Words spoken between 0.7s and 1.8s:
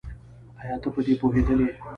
ته په دې پوهېدلې؟